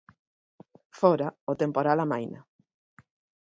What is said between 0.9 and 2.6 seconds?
Fóra, o temporal amaina.